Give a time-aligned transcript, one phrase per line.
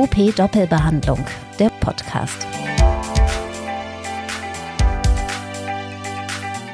[0.00, 1.22] UP Doppelbehandlung,
[1.58, 2.46] der Podcast.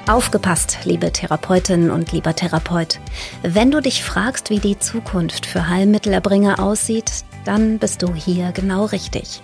[0.06, 3.00] Aufgepasst, liebe Therapeutin und lieber Therapeut.
[3.42, 8.84] Wenn du dich fragst, wie die Zukunft für Heilmittelerbringer aussieht, dann bist du hier genau
[8.84, 9.42] richtig.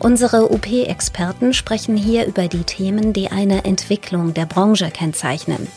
[0.00, 5.68] Unsere UP-Experten sprechen hier über die Themen, die eine Entwicklung der Branche kennzeichnen.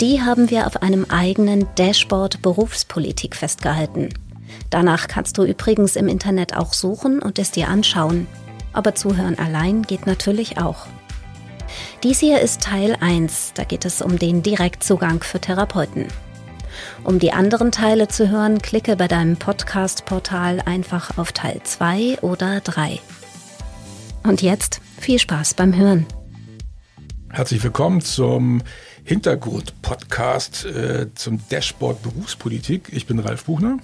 [0.00, 4.08] Die haben wir auf einem eigenen Dashboard Berufspolitik festgehalten.
[4.70, 8.28] Danach kannst du übrigens im Internet auch suchen und es dir anschauen.
[8.72, 10.86] Aber zuhören allein geht natürlich auch.
[12.04, 16.06] Dies hier ist Teil 1, da geht es um den Direktzugang für Therapeuten.
[17.02, 22.60] Um die anderen Teile zu hören, klicke bei deinem Podcast-Portal einfach auf Teil 2 oder
[22.60, 23.00] 3.
[24.22, 26.06] Und jetzt viel Spaß beim Hören.
[27.28, 28.62] Herzlich willkommen zum
[29.04, 32.88] Hintergrund-Podcast äh, zum Dashboard Berufspolitik.
[32.92, 33.78] Ich bin Ralf Buchner.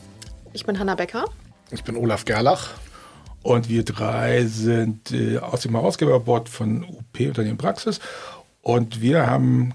[0.57, 1.27] Ich bin Hanna Becker.
[1.71, 2.71] Ich bin Olaf Gerlach.
[3.43, 8.01] Und wir drei sind äh, aus dem Herausgeberboard von UP Unternehmen Praxis.
[8.63, 9.75] Und wir haben,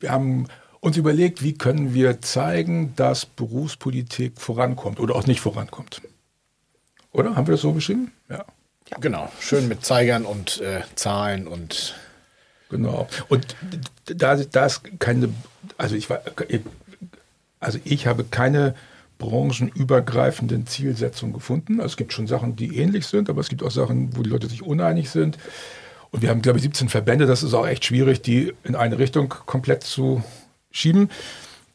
[0.00, 0.46] wir haben
[0.80, 6.00] uns überlegt, wie können wir zeigen, dass Berufspolitik vorankommt oder auch nicht vorankommt.
[7.12, 7.36] Oder?
[7.36, 8.10] Haben wir das so beschrieben?
[8.30, 8.46] Ja.
[8.90, 8.96] ja.
[9.02, 9.30] Genau.
[9.40, 11.94] Schön mit Zeigern und äh, Zahlen und.
[12.70, 13.08] Genau.
[13.28, 13.56] Und
[14.06, 15.34] da, da ist keine,
[15.76, 16.22] also ich war,
[17.60, 18.74] also ich habe keine
[19.18, 21.80] branchenübergreifenden Zielsetzungen gefunden.
[21.80, 24.30] Also es gibt schon Sachen, die ähnlich sind, aber es gibt auch Sachen, wo die
[24.30, 25.38] Leute sich uneinig sind.
[26.10, 27.26] Und wir haben, glaube ich, 17 Verbände.
[27.26, 30.22] Das ist auch echt schwierig, die in eine Richtung komplett zu
[30.70, 31.10] schieben.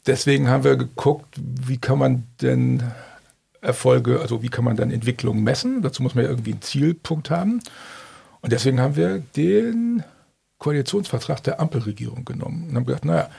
[0.06, 2.84] Deswegen haben wir geguckt, wie kann man denn
[3.62, 5.82] Erfolge, also wie kann man dann Entwicklungen messen.
[5.82, 7.62] Dazu muss man ja irgendwie einen Zielpunkt haben.
[8.42, 10.04] Und deswegen haben wir den
[10.58, 13.30] Koalitionsvertrag der Ampelregierung genommen und haben gesagt, naja,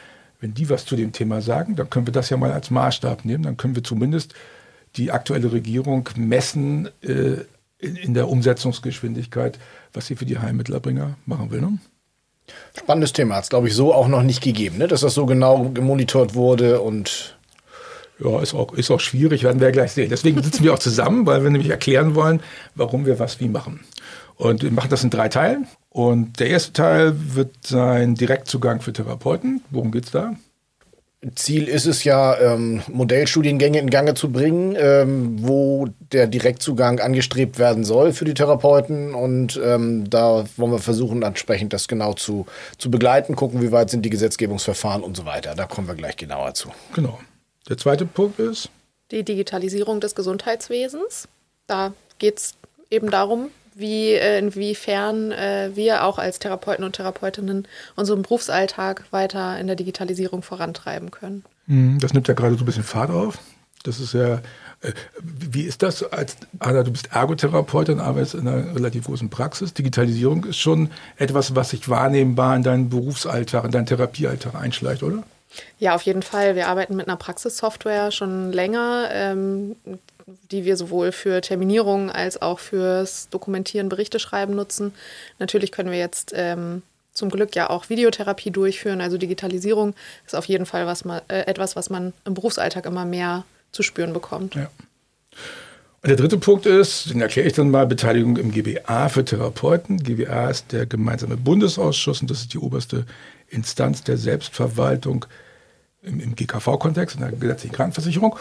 [0.45, 3.25] wenn die was zu dem Thema sagen, dann können wir das ja mal als Maßstab
[3.25, 3.45] nehmen.
[3.45, 4.35] Dann können wir zumindest
[4.97, 7.37] die aktuelle Regierung messen äh,
[7.79, 9.59] in, in, der Umsetzungsgeschwindigkeit,
[9.95, 11.63] was sie für die Heilmittelerbringer machen will.
[11.63, 11.79] Ne?
[12.79, 13.37] Spannendes Thema.
[13.37, 14.87] Hat es, glaube ich, so auch noch nicht gegeben, ne?
[14.87, 17.39] dass das so genau gemonitort wurde und.
[18.23, 20.11] Ja, ist auch, ist auch schwierig, werden wir ja gleich sehen.
[20.11, 22.41] Deswegen sitzen wir auch zusammen, weil wir nämlich erklären wollen,
[22.75, 23.81] warum wir was wie machen.
[24.37, 25.67] Und wir machen das in drei Teilen.
[25.95, 29.63] Und der erste Teil wird sein Direktzugang für Therapeuten.
[29.71, 30.35] Worum geht es da?
[31.37, 37.61] Ziel ist es ja, ähm, Modellstudiengänge in Gange zu bringen, ähm, wo der Direktzugang angestrebt
[37.61, 39.15] werden soll für die Therapeuten.
[39.15, 42.47] Und ähm, da wollen wir versuchen, entsprechend das genau zu,
[42.77, 45.55] zu begleiten, gucken, wie weit sind die Gesetzgebungsverfahren und so weiter.
[45.55, 46.71] Da kommen wir gleich genauer zu.
[46.93, 47.21] Genau.
[47.69, 48.69] Der zweite Punkt ist?
[49.13, 51.29] Die Digitalisierung des Gesundheitswesens.
[51.69, 52.55] Da geht es
[52.91, 59.59] eben darum, wie äh, inwiefern äh, wir auch als Therapeuten und Therapeutinnen unseren Berufsalltag weiter
[59.59, 61.45] in der Digitalisierung vorantreiben können.
[61.67, 63.39] Mhm, das nimmt ja gerade so ein bisschen Fahrt auf.
[63.83, 64.37] Das ist ja,
[64.81, 69.75] äh, wie ist das als, Anna, du bist Ergotherapeutin, arbeitest in einer relativ großen Praxis.
[69.75, 75.23] Digitalisierung ist schon etwas, was sich wahrnehmbar in deinen Berufsalltag, in deinen Therapiealltag einschleicht, oder?
[75.79, 76.57] Ja, auf jeden Fall.
[76.57, 79.09] Wir arbeiten mit einer Praxissoftware schon länger.
[80.27, 84.95] Die wir sowohl für Terminierungen als auch fürs Dokumentieren, Berichte schreiben nutzen.
[85.39, 89.01] Natürlich können wir jetzt ähm, zum Glück ja auch Videotherapie durchführen.
[89.01, 89.95] Also Digitalisierung
[90.27, 93.83] ist auf jeden Fall was man, äh, etwas, was man im Berufsalltag immer mehr zu
[93.83, 94.55] spüren bekommt.
[94.55, 94.71] Ja.
[96.03, 100.03] Und der dritte Punkt ist, den erkläre ich dann mal, Beteiligung im GBA für Therapeuten.
[100.03, 103.07] GBA ist der gemeinsame Bundesausschuss und das ist die oberste
[103.49, 105.25] Instanz der Selbstverwaltung
[106.03, 108.37] im, im GKV-Kontext, in der gesetzlichen Krankenversicherung.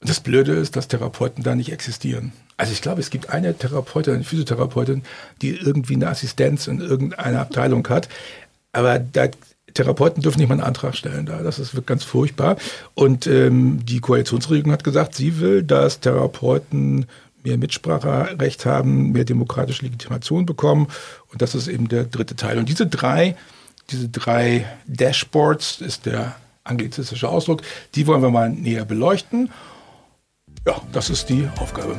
[0.00, 2.32] Das Blöde ist, dass Therapeuten da nicht existieren.
[2.56, 5.02] Also ich glaube, es gibt eine Therapeutin, eine Physiotherapeutin,
[5.42, 8.08] die irgendwie eine Assistenz in irgendeiner Abteilung hat.
[8.72, 9.28] Aber da,
[9.76, 11.42] Therapeuten dürfen nicht mal einen Antrag stellen da.
[11.42, 12.56] Das ist ganz furchtbar.
[12.94, 17.06] Und ähm, die Koalitionsregierung hat gesagt, sie will, dass Therapeuten
[17.44, 20.88] mehr Mitspracherecht haben, mehr demokratische Legitimation bekommen.
[21.32, 22.58] Und das ist eben der dritte Teil.
[22.58, 23.36] Und diese drei,
[23.90, 26.34] diese drei Dashboards ist der
[26.64, 27.62] anglizistische Ausdruck,
[27.94, 29.50] die wollen wir mal näher beleuchten.
[30.66, 31.96] Ja, das ist die Aufgabe.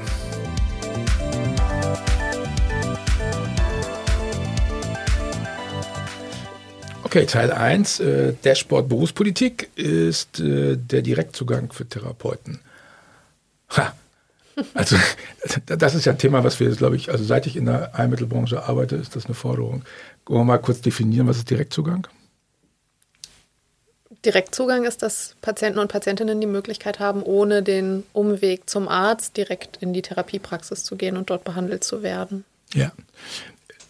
[7.03, 12.59] Okay, Teil 1, äh, Dashboard Berufspolitik, ist äh, der Direktzugang für Therapeuten.
[13.77, 13.93] Ha.
[14.73, 14.97] Also,
[15.65, 18.63] das ist ja ein Thema, was wir, glaube ich, also seit ich in der Heilmittelbranche
[18.63, 19.83] arbeite, ist das eine Forderung.
[20.25, 22.05] Wollen wir mal kurz definieren, was ist Direktzugang?
[24.27, 29.77] Direktzugang ist, dass Patienten und Patientinnen die Möglichkeit haben, ohne den Umweg zum Arzt direkt
[29.77, 32.43] in die Therapiepraxis zu gehen und dort behandelt zu werden.
[32.73, 32.91] Ja.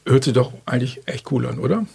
[0.05, 1.87] Hört sich doch eigentlich echt cool an, oder?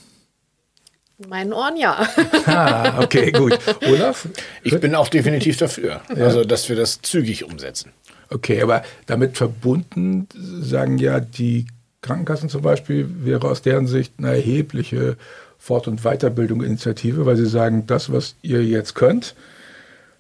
[1.29, 2.05] meinen Ohren ja.
[2.47, 3.57] Ah, okay, gut.
[3.87, 4.27] Olaf?
[4.65, 6.01] Ich bin auch definitiv dafür.
[6.09, 6.25] Ja.
[6.25, 7.93] Also, dass wir das zügig umsetzen.
[8.29, 11.69] Okay, aber damit verbunden sagen ja die
[12.01, 15.17] Krankenkassen zum Beispiel, wäre aus deren Sicht eine erhebliche
[15.63, 19.37] Fort- und Weiterbildung-Initiative, weil sie sagen, das, was ihr jetzt könnt,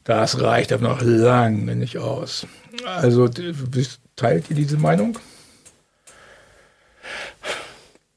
[0.05, 2.47] das reicht aber noch lange nicht aus.
[2.87, 3.29] Also
[4.15, 5.19] teilt ihr diese Meinung?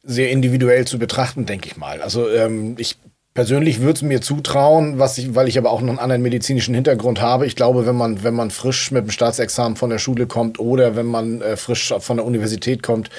[0.03, 2.03] Sehr individuell zu betrachten, denke ich mal.
[2.03, 2.99] Also ähm, ich
[3.35, 6.73] Persönlich würde es mir zutrauen, was ich, weil ich aber auch noch einen anderen medizinischen
[6.73, 7.45] Hintergrund habe.
[7.45, 10.95] Ich glaube, wenn man, wenn man frisch mit dem Staatsexamen von der Schule kommt oder
[10.95, 13.09] wenn man äh, frisch von der Universität kommt,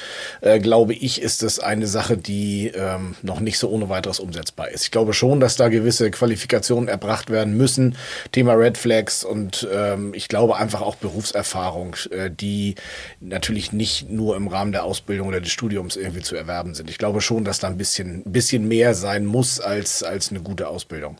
[0.40, 4.70] äh, glaube ich, ist es eine Sache, die ähm, noch nicht so ohne weiteres umsetzbar
[4.70, 4.84] ist.
[4.84, 7.94] Ich glaube schon, dass da gewisse Qualifikationen erbracht werden müssen.
[8.32, 12.76] Thema Red Flags und ähm, ich glaube einfach auch Berufserfahrung, äh, die
[13.20, 16.88] natürlich nicht nur im Rahmen der Ausbildung oder des Studiums irgendwie zu erwerben sind.
[16.88, 20.68] Ich glaube schon, dass da ein bisschen, bisschen mehr sein muss als als eine gute
[20.68, 21.18] Ausbildung.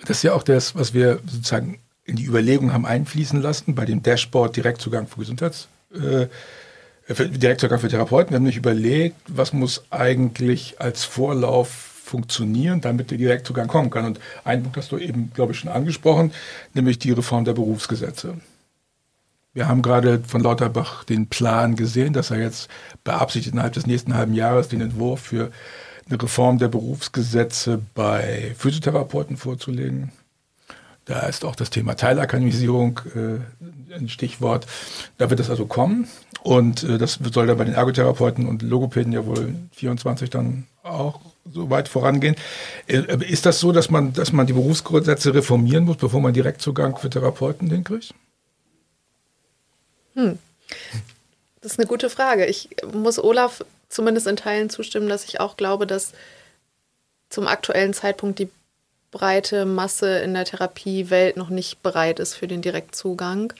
[0.00, 3.84] Das ist ja auch das, was wir sozusagen in die Überlegung haben einfließen lassen bei
[3.84, 6.26] dem Dashboard Direktzugang für Gesundheits, äh,
[7.02, 8.30] für Direktzugang für Therapeuten.
[8.30, 14.04] Wir haben nicht überlegt, was muss eigentlich als Vorlauf funktionieren, damit der Direktzugang kommen kann.
[14.04, 16.32] Und ein Punkt hast du eben, glaube ich, schon angesprochen,
[16.72, 18.34] nämlich die Reform der Berufsgesetze.
[19.52, 22.68] Wir haben gerade von Lauterbach den Plan gesehen, dass er jetzt
[23.02, 25.50] beabsichtigt, innerhalb des nächsten halben Jahres den Entwurf für
[26.08, 30.12] eine Reform der Berufsgesetze bei Physiotherapeuten vorzulegen.
[31.04, 34.66] Da ist auch das Thema Teilakademisierung äh, ein Stichwort.
[35.18, 36.08] Da wird es also kommen.
[36.42, 41.20] Und äh, das soll dann bei den Ergotherapeuten und Logopäden ja wohl 24 dann auch
[41.52, 42.34] so weit vorangehen.
[42.86, 46.96] Äh, ist das so, dass man, dass man die Berufsgesetze reformieren muss, bevor man Direktzugang
[46.96, 48.12] für Therapeuten hinkriegt?
[50.14, 50.38] Hm.
[51.60, 52.46] Das ist eine gute Frage.
[52.46, 56.12] Ich muss Olaf zumindest in Teilen zustimmen, dass ich auch glaube, dass
[57.28, 58.50] zum aktuellen Zeitpunkt die
[59.10, 63.52] breite Masse in der Therapiewelt noch nicht bereit ist für den Direktzugang.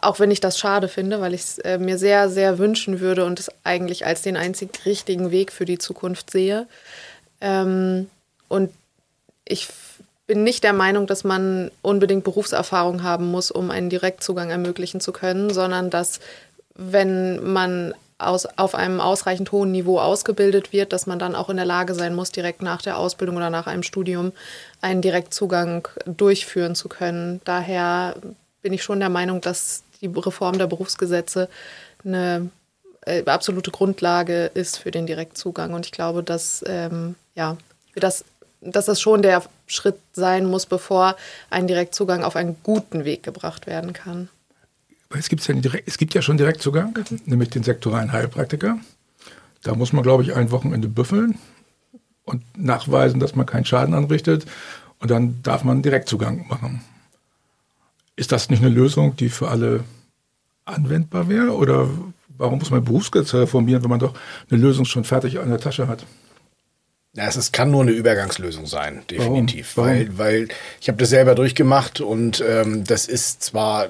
[0.00, 3.24] Auch wenn ich das schade finde, weil ich es äh, mir sehr, sehr wünschen würde
[3.24, 6.66] und es eigentlich als den einzig richtigen Weg für die Zukunft sehe.
[7.40, 8.10] Ähm,
[8.48, 8.70] und
[9.44, 9.68] ich
[10.26, 15.12] bin nicht der Meinung, dass man unbedingt Berufserfahrung haben muss, um einen Direktzugang ermöglichen zu
[15.12, 16.20] können, sondern dass
[16.74, 17.94] wenn man
[18.26, 21.94] aus, auf einem ausreichend hohen Niveau ausgebildet wird, dass man dann auch in der Lage
[21.94, 24.32] sein muss, direkt nach der Ausbildung oder nach einem Studium
[24.80, 27.40] einen Direktzugang durchführen zu können.
[27.44, 28.14] Daher
[28.62, 31.48] bin ich schon der Meinung, dass die Reform der Berufsgesetze
[32.04, 32.50] eine
[33.06, 35.72] äh, absolute Grundlage ist für den Direktzugang.
[35.72, 37.56] Und ich glaube, dass, ähm, ja,
[37.94, 38.24] dass,
[38.60, 41.16] dass das schon der Schritt sein muss, bevor
[41.50, 44.28] ein Direktzugang auf einen guten Weg gebracht werden kann
[45.18, 47.20] es, gibt's ja direkt, es gibt ja schon Direktzugang, mhm.
[47.26, 48.78] nämlich den sektoralen Heilpraktiker.
[49.62, 51.38] Da muss man, glaube ich, ein Wochenende büffeln
[52.24, 54.46] und nachweisen, dass man keinen Schaden anrichtet.
[54.98, 56.82] Und dann darf man Direktzugang machen.
[58.14, 59.84] Ist das nicht eine Lösung, die für alle
[60.64, 61.56] anwendbar wäre?
[61.56, 61.88] Oder
[62.36, 64.14] warum muss man Berufsgesetze reformieren, wenn man doch
[64.50, 66.04] eine Lösung schon fertig an der Tasche hat?
[67.14, 69.76] Ja, es, es kann nur eine Übergangslösung sein, definitiv.
[69.76, 69.90] Warum?
[69.90, 69.98] Warum?
[69.98, 70.48] Weil, weil
[70.80, 73.88] ich habe das selber durchgemacht und ähm, das ist zwar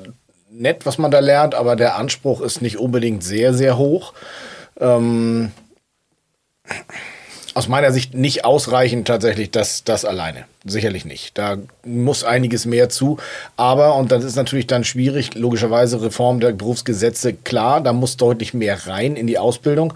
[0.53, 4.13] nett, was man da lernt, aber der Anspruch ist nicht unbedingt sehr, sehr hoch.
[4.79, 5.53] Ähm,
[7.55, 10.45] aus meiner Sicht nicht ausreichend tatsächlich das, das alleine.
[10.65, 11.37] Sicherlich nicht.
[11.39, 13.17] Da muss einiges mehr zu.
[13.57, 18.55] Aber, und das ist natürlich dann schwierig, logischerweise Reform der Berufsgesetze, klar, da muss deutlich
[18.55, 19.95] mehr rein in die Ausbildung.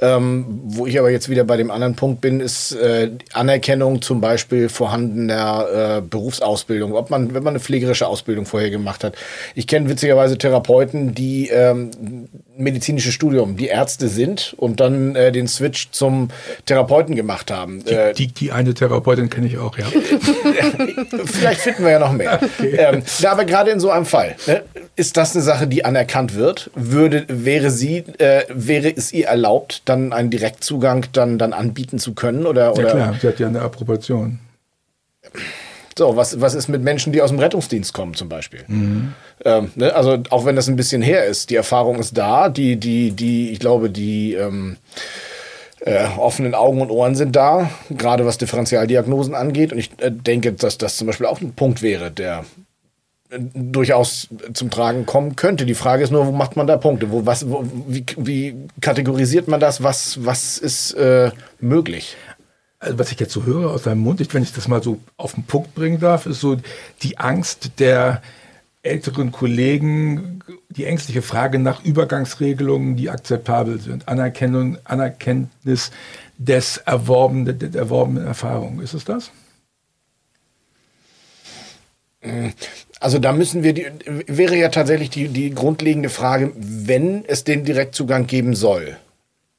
[0.00, 4.20] Ähm, wo ich aber jetzt wieder bei dem anderen Punkt bin, ist äh, Anerkennung zum
[4.20, 6.94] Beispiel vorhandener äh, Berufsausbildung.
[6.94, 9.14] Ob man, wenn man eine pflegerische Ausbildung vorher gemacht hat.
[9.54, 15.46] Ich kenne witzigerweise Therapeuten, die ähm, medizinische Studium, die Ärzte sind und dann äh, den
[15.46, 16.30] Switch zum
[16.66, 17.84] Therapeuten gemacht haben.
[17.84, 19.86] Die, äh, die, die eine Therapeutin kenne ich auch, ja.
[21.24, 22.40] Vielleicht finden wir ja noch mehr.
[22.42, 22.76] Okay.
[22.76, 24.62] Ähm, ja, aber gerade in so einem Fall, ne,
[24.96, 26.70] ist das eine Sache, die anerkannt wird?
[26.74, 32.14] Würde, wäre sie, äh, wäre es ihr erlaubt, dann einen Direktzugang dann, dann anbieten zu
[32.14, 32.46] können?
[32.46, 32.82] Oder, oder?
[32.82, 34.40] Ja klar, sie hat ja eine Approbation.
[35.96, 38.60] So, was, was ist mit Menschen, die aus dem Rettungsdienst kommen zum Beispiel?
[38.68, 39.14] Mhm.
[39.44, 42.76] Ähm, ne, also auch wenn das ein bisschen her ist, die Erfahrung ist da, die,
[42.76, 44.76] die, die, ich glaube, die ähm,
[45.80, 49.72] äh, offenen Augen und Ohren sind da, gerade was Differentialdiagnosen angeht.
[49.72, 52.44] Und ich äh, denke, dass das zum Beispiel auch ein Punkt wäre, der
[53.30, 55.66] äh, durchaus zum Tragen kommen könnte.
[55.66, 57.10] Die Frage ist nur, wo macht man da Punkte?
[57.10, 59.82] Wo, was, wo, wie, wie kategorisiert man das?
[59.82, 61.30] Was, was ist äh,
[61.60, 62.16] möglich?
[62.80, 65.34] Also was ich jetzt so höre aus deinem Mund, wenn ich das mal so auf
[65.34, 66.56] den Punkt bringen darf, ist so
[67.02, 68.22] die Angst der
[68.82, 75.90] älteren Kollegen die ängstliche Frage nach Übergangsregelungen, die akzeptabel sind, Anerkennung, Anerkenntnis
[76.36, 78.80] des erworbenen, der erworbenen Erfahrung.
[78.80, 79.30] Ist es das?
[83.00, 83.86] Also da müssen wir, die,
[84.26, 88.96] wäre ja tatsächlich die, die grundlegende Frage, wenn es den Direktzugang geben soll,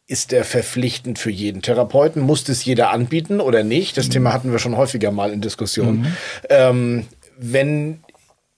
[0.08, 2.22] ist der verpflichtend für jeden Therapeuten?
[2.22, 3.96] Muss es jeder anbieten oder nicht?
[3.96, 4.12] Das mhm.
[4.12, 6.00] Thema hatten wir schon häufiger mal in Diskussionen.
[6.00, 6.16] Mhm.
[6.50, 7.06] Ähm,
[7.38, 8.00] wenn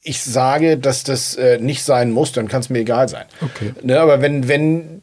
[0.03, 3.25] ich sage, dass das äh, nicht sein muss, dann kann es mir egal sein.
[3.41, 3.73] Okay.
[3.83, 5.01] Ne, aber wenn, wenn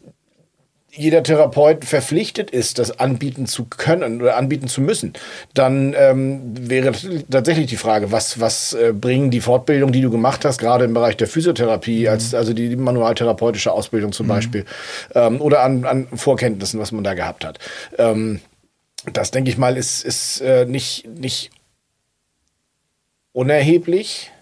[0.90, 5.12] jeder Therapeut verpflichtet ist, das anbieten zu können oder anbieten zu müssen,
[5.55, 6.93] dann ähm, wäre
[7.31, 10.95] tatsächlich die Frage, was, was äh, bringen die Fortbildung, die du gemacht hast, gerade im
[10.95, 12.09] Bereich der Physiotherapie, mhm.
[12.09, 14.31] als, also die, die manualtherapeutische Ausbildung zum mhm.
[14.31, 14.64] Beispiel,
[15.14, 17.61] ähm, oder an, an Vorkenntnissen, was man da gehabt hat.
[17.97, 18.40] Ähm,
[19.12, 21.50] das, denke ich mal, ist, ist äh, nicht, nicht
[23.33, 24.33] unerheblich.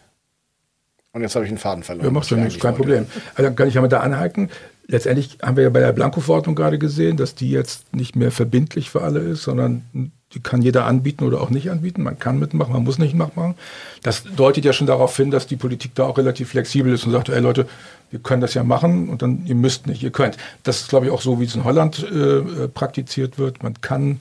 [1.16, 2.06] Und jetzt habe ich einen Faden verloren.
[2.06, 3.06] Ja, machst du nichts, kein Problem.
[3.30, 4.50] Also dann kann ich ja mal da anhalten
[4.88, 8.90] letztendlich haben wir ja bei der Blanko-Verordnung gerade gesehen, dass die jetzt nicht mehr verbindlich
[8.90, 12.02] für alle ist, sondern die kann jeder anbieten oder auch nicht anbieten.
[12.02, 13.54] Man kann mitmachen, man muss nicht mitmachen.
[14.02, 17.12] Das deutet ja schon darauf hin, dass die Politik da auch relativ flexibel ist und
[17.12, 17.66] sagt, ey Leute,
[18.11, 20.37] wir können das ja machen und dann ihr müsst nicht, ihr könnt.
[20.62, 23.62] Das ist, glaube ich, auch so, wie es in Holland äh, äh praktiziert wird.
[23.62, 24.20] Man kann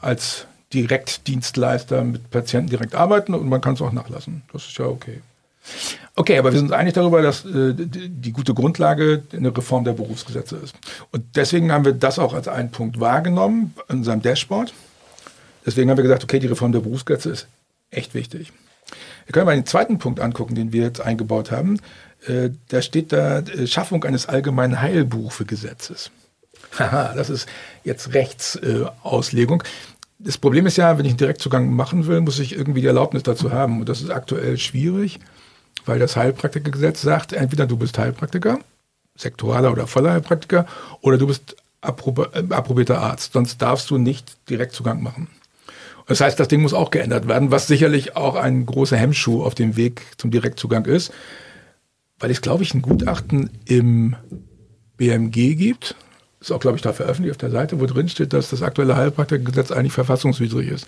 [0.00, 4.42] als Direktdienstleister mit Patienten direkt arbeiten und man kann es auch nachlassen.
[4.52, 5.20] Das ist ja okay.
[6.14, 9.92] Okay, aber wir sind uns einig darüber, dass äh, die gute Grundlage eine Reform der
[9.92, 10.74] Berufsgesetze ist.
[11.12, 14.72] Und deswegen haben wir das auch als einen Punkt wahrgenommen in unserem Dashboard.
[15.66, 17.46] Deswegen haben wir gesagt, okay, die Reform der Berufsgesetze ist
[17.90, 18.52] echt wichtig.
[19.26, 21.80] Wir können mal den zweiten Punkt angucken, den wir jetzt eingebaut haben.
[22.26, 26.10] Äh, da steht da äh, Schaffung eines allgemeinen Heilbuchgesetzes.
[26.78, 27.46] Haha, das ist
[27.84, 29.62] jetzt Rechtsauslegung.
[30.18, 33.22] das Problem ist ja, wenn ich einen Direktzugang machen will, muss ich irgendwie die Erlaubnis
[33.22, 33.80] dazu haben.
[33.80, 35.20] Und das ist aktuell schwierig
[35.86, 38.58] weil das Heilpraktikergesetz sagt, entweder du bist Heilpraktiker,
[39.16, 40.66] sektoraler oder voller Heilpraktiker,
[41.00, 43.32] oder du bist approb äh, approbierter Arzt.
[43.32, 45.28] Sonst darfst du nicht Direktzugang machen.
[46.06, 49.54] Das heißt, das Ding muss auch geändert werden, was sicherlich auch ein großer Hemmschuh auf
[49.54, 51.12] dem Weg zum Direktzugang ist,
[52.18, 54.14] weil es, glaube ich, ein Gutachten im
[54.96, 55.96] BMG gibt,
[56.46, 58.96] ist auch, glaube ich, da veröffentlicht auf der Seite, wo drin steht, dass das aktuelle
[58.96, 60.86] Heilpraktikergesetz eigentlich verfassungswidrig ist.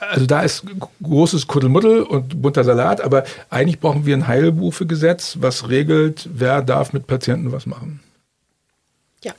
[0.00, 0.64] Also da ist
[1.00, 6.92] großes Kuddelmuddel und bunter Salat, aber eigentlich brauchen wir ein Heilbuchgesetz, was regelt, wer darf
[6.92, 8.00] mit Patienten was machen.
[9.22, 9.32] Ja.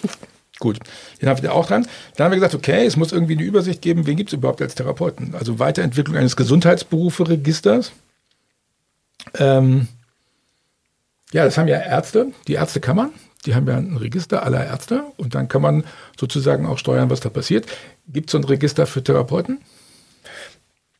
[0.58, 0.78] Gut,
[1.20, 1.86] den haben wir auch dran.
[2.16, 4.62] Dann haben wir gesagt, okay, es muss irgendwie eine Übersicht geben, wen gibt es überhaupt
[4.62, 5.34] als Therapeuten?
[5.34, 7.92] Also Weiterentwicklung eines Gesundheitsberufe-Registers.
[9.34, 9.88] Ähm,
[11.32, 13.10] ja, das haben ja Ärzte, die Ärztekammern,
[13.46, 15.84] die haben ja ein Register aller Ärzte und dann kann man
[16.18, 17.66] sozusagen auch steuern, was da passiert.
[18.08, 19.60] Gibt es so ein Register für Therapeuten?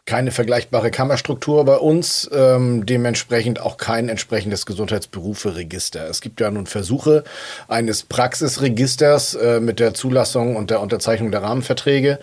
[0.06, 6.08] Keine vergleichbare Kammerstruktur bei uns, ähm, dementsprechend auch kein entsprechendes Gesundheitsberufe-Register.
[6.08, 7.22] Es gibt ja nun Versuche
[7.68, 12.18] eines Praxisregisters äh, mit der Zulassung und der Unterzeichnung der Rahmenverträge.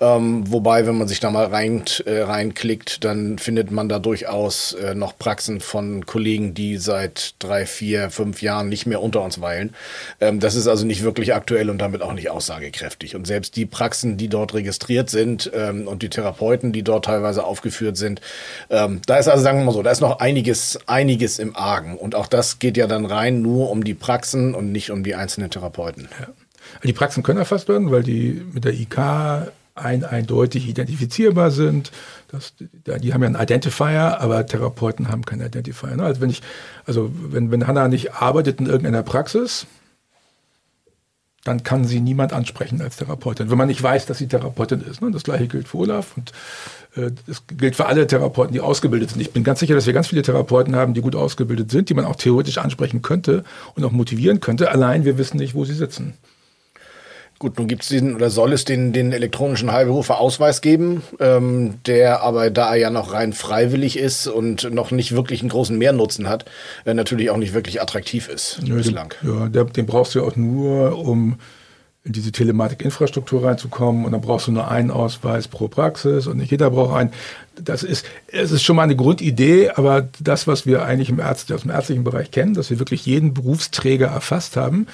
[0.00, 4.72] Ähm, wobei, wenn man sich da mal rein, äh, reinklickt, dann findet man da durchaus
[4.74, 9.40] äh, noch Praxen von Kollegen, die seit drei, vier, fünf Jahren nicht mehr unter uns
[9.40, 9.74] weilen.
[10.20, 13.16] Ähm, das ist also nicht wirklich aktuell und damit auch nicht aussagekräftig.
[13.16, 17.44] Und selbst die Praxen, die dort registriert sind ähm, und die Therapeuten, die dort teilweise
[17.44, 18.20] aufgeführt sind,
[18.70, 21.96] ähm, da ist also, sagen wir mal so, da ist noch einiges, einiges im Argen.
[21.96, 25.14] Und auch das geht ja dann rein nur um die Praxen und nicht um die
[25.14, 26.08] einzelnen Therapeuten.
[26.20, 26.28] Ja.
[26.84, 28.98] Die Praxen können erfasst werden, weil die mit der IK
[29.74, 31.92] ein, eindeutig identifizierbar sind.
[32.28, 35.96] Das, die haben ja einen Identifier, aber Therapeuten haben keinen Identifier.
[35.96, 36.02] Ne?
[36.02, 36.42] Also wenn ich,
[36.84, 39.66] also wenn, wenn Hanna nicht arbeitet in irgendeiner Praxis,
[41.48, 45.00] dann kann sie niemand ansprechen als Therapeutin, wenn man nicht weiß, dass sie Therapeutin ist.
[45.00, 45.10] Ne?
[45.10, 46.32] Das gleiche gilt für Olaf und
[47.26, 49.20] das gilt für alle Therapeuten, die ausgebildet sind.
[49.20, 51.94] Ich bin ganz sicher, dass wir ganz viele Therapeuten haben, die gut ausgebildet sind, die
[51.94, 54.70] man auch theoretisch ansprechen könnte und auch motivieren könnte.
[54.70, 56.14] Allein wir wissen nicht, wo sie sitzen.
[57.38, 62.22] Gut, nun gibt es diesen oder soll es den, den elektronischen Heilberufer-Ausweis geben, ähm, der
[62.22, 66.28] aber da er ja noch rein freiwillig ist und noch nicht wirklich einen großen Mehrnutzen
[66.28, 66.46] hat,
[66.84, 69.14] äh, natürlich auch nicht wirklich attraktiv ist ja, bislang.
[69.22, 71.36] Den, ja, den brauchst du ja auch nur, um
[72.04, 76.50] in diese Telematik-Infrastruktur reinzukommen und dann brauchst du nur einen Ausweis pro Praxis und nicht
[76.50, 77.12] jeder braucht einen.
[77.56, 81.52] Das ist, es ist schon mal eine Grundidee, aber das, was wir eigentlich im Arzt,
[81.52, 84.86] aus dem ärztlichen Bereich kennen, dass wir wirklich jeden Berufsträger erfasst haben,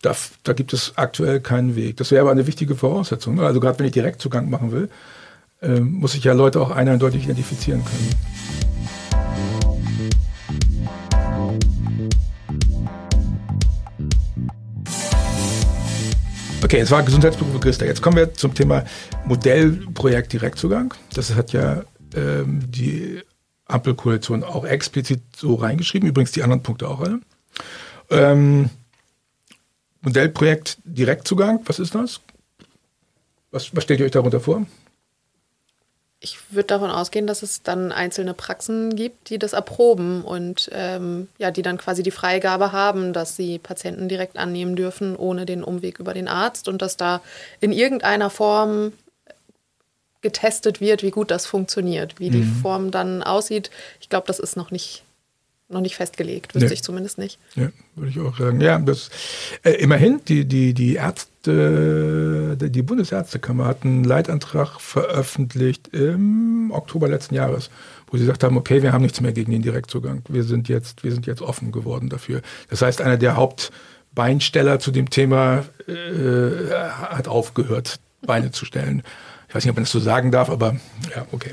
[0.00, 1.96] da, da gibt es aktuell keinen Weg.
[1.96, 3.36] Das wäre aber eine wichtige Voraussetzung.
[3.36, 3.42] Ne?
[3.44, 4.88] Also gerade wenn ich Direktzugang machen will,
[5.60, 8.73] äh, muss ich ja Leute auch eindeutig identifizieren können.
[16.64, 18.86] Okay, es war Gesundheitsberufe Jetzt kommen wir zum Thema
[19.26, 20.94] Modellprojekt Direktzugang.
[21.12, 21.84] Das hat ja
[22.16, 23.20] ähm, die
[23.66, 26.08] Ampelkoalition auch explizit so reingeschrieben.
[26.08, 27.20] Übrigens die anderen Punkte auch alle.
[28.08, 28.70] Ähm,
[30.00, 32.22] Modellprojekt Direktzugang, was ist das?
[33.50, 34.64] Was, was stellt ihr euch darunter vor?
[36.24, 41.28] Ich würde davon ausgehen, dass es dann einzelne Praxen gibt, die das erproben und ähm,
[41.36, 45.62] ja, die dann quasi die Freigabe haben, dass sie Patienten direkt annehmen dürfen, ohne den
[45.62, 47.20] Umweg über den Arzt und dass da
[47.60, 48.94] in irgendeiner Form
[50.22, 52.32] getestet wird, wie gut das funktioniert, wie mhm.
[52.32, 53.70] die Form dann aussieht.
[54.00, 55.02] Ich glaube, das ist noch nicht
[55.68, 56.74] noch nicht festgelegt, wüsste nee.
[56.74, 57.38] ich zumindest nicht.
[57.54, 58.60] Ja, würde ich auch sagen.
[58.60, 59.10] Ja, das,
[59.62, 67.34] äh, immerhin, die, die, die Ärzte, die Bundesärztekammer hat einen Leitantrag veröffentlicht im Oktober letzten
[67.34, 67.70] Jahres,
[68.06, 70.22] wo sie gesagt haben, okay, wir haben nichts mehr gegen den Direktzugang.
[70.28, 72.40] Wir sind jetzt, wir sind jetzt offen geworden dafür.
[72.70, 79.02] Das heißt, einer der Hauptbeinsteller zu dem Thema äh, hat aufgehört, Beine zu stellen.
[79.48, 80.76] Ich weiß nicht, ob man das so sagen darf, aber
[81.14, 81.52] ja, okay.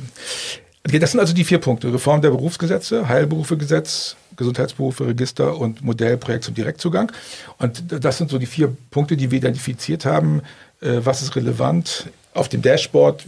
[0.84, 1.94] Das sind also die vier Punkte.
[1.94, 7.12] Reform der Berufsgesetze, Heilberufegesetz, Gesundheitsberufe, und Modellprojekt zum Direktzugang.
[7.60, 10.42] Und das sind so die vier Punkte, die wir identifiziert haben.
[10.82, 13.26] Äh, was ist relevant auf dem Dashboard,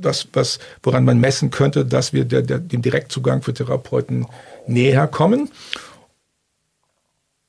[0.00, 4.26] das, was, woran man messen könnte, dass wir der, der, dem Direktzugang für Therapeuten
[4.66, 5.50] näher kommen.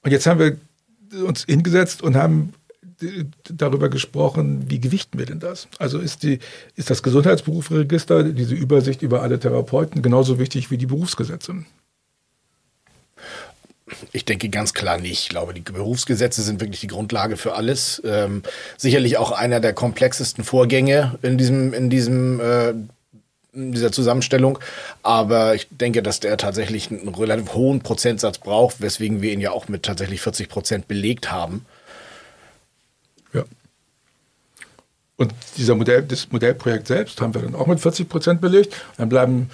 [0.03, 0.57] Und jetzt haben wir
[1.25, 2.53] uns hingesetzt und haben
[3.49, 5.67] darüber gesprochen, wie gewichten wir denn das?
[5.77, 6.39] Also ist, die,
[6.75, 11.63] ist das Gesundheitsberufsregister, diese Übersicht über alle Therapeuten, genauso wichtig wie die Berufsgesetze?
[14.11, 15.23] Ich denke ganz klar nicht.
[15.23, 18.01] Ich glaube, die Berufsgesetze sind wirklich die Grundlage für alles.
[18.05, 18.43] Ähm,
[18.77, 22.73] sicherlich auch einer der komplexesten Vorgänge in diesem, in diesem äh,
[23.53, 24.59] in dieser Zusammenstellung.
[25.03, 29.51] Aber ich denke, dass der tatsächlich einen relativ hohen Prozentsatz braucht, weswegen wir ihn ja
[29.51, 31.65] auch mit tatsächlich 40 Prozent belegt haben.
[33.33, 33.43] Ja.
[35.17, 38.73] Und dieser Modell, das Modellprojekt selbst haben wir dann auch mit 40 Prozent belegt.
[38.97, 39.49] dann bleiben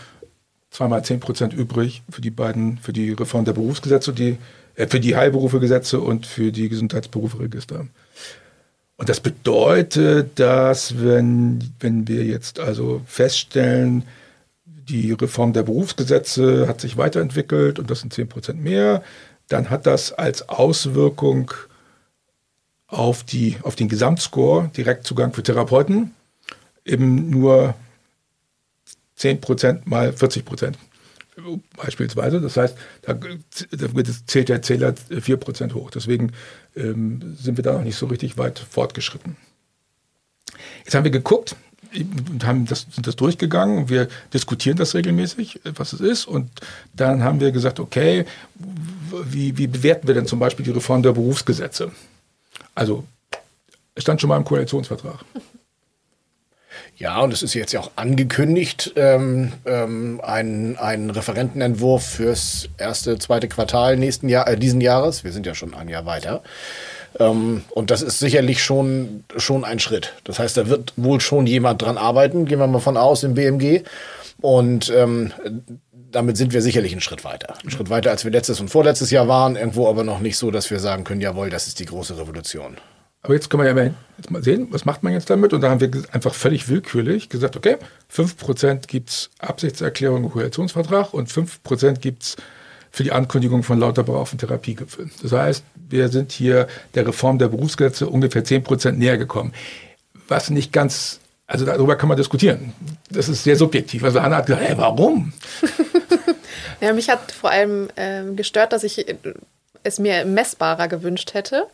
[0.70, 4.38] zweimal 10 Prozent übrig für die beiden, für die Reform der Berufsgesetze, die,
[4.76, 7.88] äh, für die Heilberufegesetze und für die Gesundheitsberuferegister.
[8.98, 14.04] Und das bedeutet, dass wenn, wenn wir jetzt also feststellen,
[14.66, 19.04] die Reform der Berufsgesetze hat sich weiterentwickelt und das sind 10 Prozent mehr,
[19.48, 21.52] dann hat das als Auswirkung
[22.88, 26.14] auf, die, auf den Gesamtscore Direktzugang für Therapeuten
[26.86, 27.76] eben nur
[29.20, 30.74] 10% mal 40%.
[31.76, 32.40] Beispielsweise.
[32.40, 33.20] Das heißt, da,
[34.26, 35.92] zählt der Zähler 4% hoch.
[35.92, 36.32] Deswegen
[36.78, 39.36] ähm, sind wir da noch nicht so richtig weit fortgeschritten.
[40.86, 41.58] Jetzt haben wir geguckt
[41.94, 43.90] und haben das, sind das durchgegangen.
[43.90, 46.26] Wir diskutieren das regelmäßig, was es ist.
[46.26, 46.50] Und
[46.94, 48.26] dann haben wir gesagt, okay,
[49.26, 51.92] wie, wie bewerten wir denn zum Beispiel die Reform der Berufsgesetze?
[52.76, 53.04] Also,
[53.96, 55.26] es stand schon mal im Koalitionsvertrag.
[56.98, 63.20] Ja, und es ist jetzt ja auch angekündigt, ähm, ähm, ein, ein Referentenentwurf fürs erste,
[63.20, 65.24] zweite Quartal nächsten Jahr, äh, diesen Jahres.
[65.26, 66.42] Wir sind ja schon ein Jahr weiter.
[67.20, 70.14] Ähm, und das ist sicherlich schon, schon ein Schritt.
[70.24, 73.34] Das heißt, da wird wohl schon jemand dran arbeiten, gehen wir mal von aus im
[73.34, 73.84] BMG.
[74.40, 75.34] Und ähm,
[76.16, 77.60] damit sind wir sicherlich einen Schritt weiter.
[77.60, 80.50] Einen Schritt weiter, als wir letztes und vorletztes Jahr waren, irgendwo aber noch nicht so,
[80.50, 82.78] dass wir sagen können, jawohl, das ist die große Revolution.
[83.22, 83.94] Aber jetzt können wir ja mal,
[84.30, 85.52] mal sehen, was macht man jetzt damit?
[85.52, 87.78] Und da haben wir einfach völlig willkürlich gesagt, okay,
[88.14, 92.36] 5% gibt es Absichtserklärung Koalitionsvertrag und 5% gibt es
[92.92, 95.10] für die Ankündigung von Lauterbach auf dem Therapiegipfel.
[95.22, 99.54] Das heißt, wir sind hier der Reform der Berufsgesetze ungefähr 10% näher gekommen.
[100.30, 102.74] Was nicht ganz also darüber kann man diskutieren.
[103.10, 104.04] Das ist sehr subjektiv.
[104.04, 105.34] Also Hanna hat gesagt, hey, warum?
[106.82, 109.16] ja, mich hat vor allem ähm, gestört, dass ich äh,
[109.84, 111.68] es mir messbarer gewünscht hätte.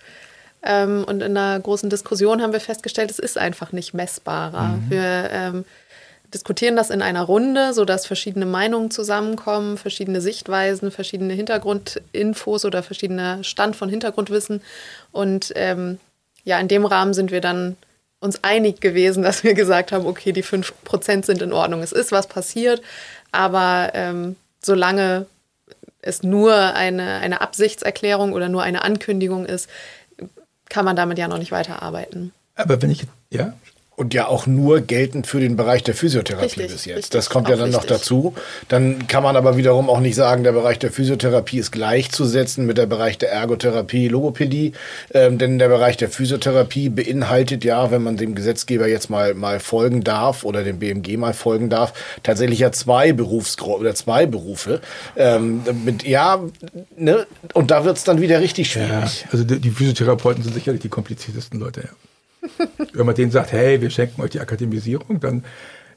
[0.63, 4.67] Ähm, und in einer großen Diskussion haben wir festgestellt, es ist einfach nicht messbarer.
[4.67, 4.89] Mhm.
[4.89, 5.65] Wir ähm,
[6.33, 13.43] diskutieren das in einer Runde, sodass verschiedene Meinungen zusammenkommen, verschiedene Sichtweisen, verschiedene Hintergrundinfos oder verschiedene
[13.43, 14.61] Stand von Hintergrundwissen.
[15.11, 15.99] Und ähm,
[16.43, 17.77] ja, in dem Rahmen sind wir dann
[18.21, 21.83] uns einig gewesen, dass wir gesagt haben, okay, die 5% sind in Ordnung.
[21.83, 22.81] Es ist was passiert,
[23.33, 25.25] aber ähm, solange
[26.01, 29.69] es nur eine, eine Absichtserklärung oder nur eine Ankündigung ist,
[30.69, 32.31] kann man damit ja noch nicht weiterarbeiten.
[32.55, 33.53] Aber wenn ich, ja,
[33.97, 36.97] und ja auch nur geltend für den Bereich der Physiotherapie richtig, bis jetzt.
[36.97, 37.81] Richtig, das kommt ja dann richtig.
[37.81, 38.33] noch dazu.
[38.67, 42.77] Dann kann man aber wiederum auch nicht sagen, der Bereich der Physiotherapie ist gleichzusetzen mit
[42.77, 44.73] der Bereich der Ergotherapie, Logopädie,
[45.13, 49.59] ähm, denn der Bereich der Physiotherapie beinhaltet ja, wenn man dem Gesetzgeber jetzt mal mal
[49.59, 54.81] folgen darf oder dem BMG mal folgen darf, tatsächlich ja zwei Berufsgruppen oder zwei Berufe.
[55.15, 56.41] Ähm, mit ja,
[56.97, 57.27] ne?
[57.53, 59.21] und da wird es dann wieder richtig schwierig.
[59.21, 61.81] Ja, also die, die Physiotherapeuten sind sicherlich die kompliziertesten Leute.
[61.81, 61.89] Ja.
[62.93, 65.43] Wenn man denen sagt, hey, wir schenken euch die Akademisierung, dann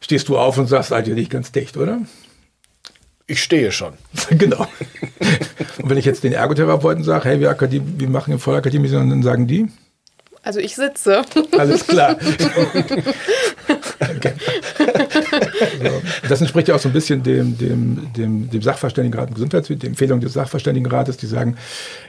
[0.01, 2.01] stehst du auf und sagst, seid ihr nicht ganz dicht, oder?
[3.27, 3.95] Ich stehe schon.
[4.31, 4.67] genau.
[5.79, 9.23] Und wenn ich jetzt den Ergotherapeuten sage, hey, wir, Akadem wir machen eine Vollakademisierung, dann
[9.23, 9.69] sagen die?
[10.43, 11.23] Also ich sitze.
[11.57, 12.17] Alles klar.
[13.99, 14.35] okay.
[15.61, 16.03] So.
[16.29, 19.91] Das entspricht ja auch so ein bisschen dem, dem, dem, dem Sachverständigenrat im Gesundheitswesen, der
[19.91, 21.57] Empfehlung des Sachverständigenrates, die sagen,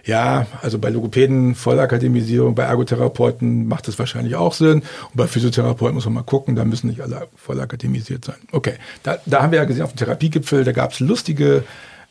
[0.06, 4.80] ja, also bei Logopäden Vollakademisierung, bei Ergotherapeuten macht das wahrscheinlich auch Sinn.
[4.80, 8.38] Und bei Physiotherapeuten muss man mal gucken, da müssen nicht alle vollakademisiert sein.
[8.52, 11.64] Okay, da, da haben wir ja gesehen auf dem Therapiegipfel, da gab es lustige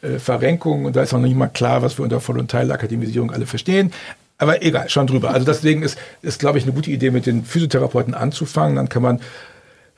[0.03, 2.51] äh, Verrenkungen und da ist auch noch nicht mal klar, was wir unter Voll- und
[2.51, 3.93] Teilakademisierung alle verstehen.
[4.39, 5.31] Aber egal, schon drüber.
[5.31, 8.77] Also deswegen ist, ist glaube ich, eine gute Idee, mit den Physiotherapeuten anzufangen.
[8.77, 9.21] Dann kann man,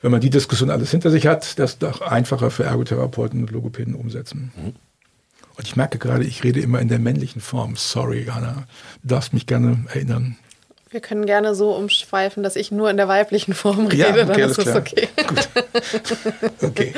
[0.01, 3.95] wenn man die Diskussion alles hinter sich hat, das doch einfacher für Ergotherapeuten und Logopäden
[3.95, 4.51] umsetzen.
[4.55, 4.73] Mhm.
[5.57, 7.75] Und ich merke gerade, ich rede immer in der männlichen Form.
[7.75, 8.67] Sorry, Anna.
[9.01, 10.37] Du darfst mich gerne erinnern.
[10.91, 14.25] Wir können gerne so umschweifen, dass ich nur in der weiblichen Form rede, ja, okay,
[14.25, 15.09] dann ist das okay.
[15.27, 15.49] Gut.
[16.61, 16.93] Okay.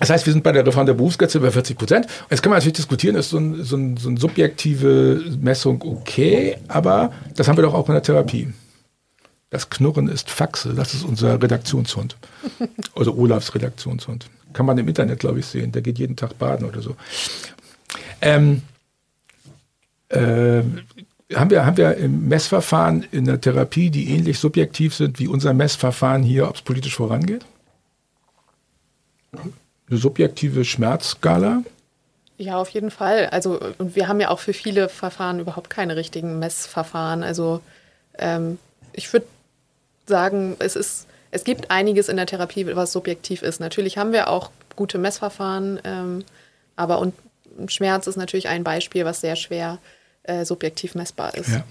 [0.00, 2.06] Das heißt, wir sind bei der Reform der Berufsgrenze bei 40 Prozent.
[2.30, 6.56] Jetzt kann man natürlich diskutieren, ist so, ein, so, ein, so eine subjektive Messung okay,
[6.68, 8.48] aber das haben wir doch auch in der Therapie.
[9.50, 12.16] Das Knurren ist Faxe, das ist unser Redaktionshund.
[12.94, 14.26] Also Olafs Redaktionshund.
[14.52, 15.72] Kann man im Internet, glaube ich, sehen.
[15.72, 16.96] Der geht jeden Tag baden oder so.
[18.20, 18.62] Ähm,
[20.08, 20.62] äh,
[21.34, 25.54] haben, wir, haben wir im Messverfahren in der Therapie, die ähnlich subjektiv sind wie unser
[25.54, 27.44] Messverfahren hier, ob es politisch vorangeht?
[29.90, 31.62] eine subjektive Schmerzskala?
[32.38, 33.26] Ja, auf jeden Fall.
[33.26, 37.22] Also, und wir haben ja auch für viele Verfahren überhaupt keine richtigen Messverfahren.
[37.22, 37.60] Also,
[38.18, 38.58] ähm,
[38.92, 39.26] ich würde
[40.10, 43.60] sagen, es ist, es gibt einiges in der Therapie, was subjektiv ist.
[43.60, 46.24] Natürlich haben wir auch gute Messverfahren, ähm,
[46.76, 47.14] aber und
[47.68, 49.78] Schmerz ist natürlich ein Beispiel, was sehr schwer
[50.24, 51.50] äh, subjektiv messbar ist.
[51.50, 51.64] Ja.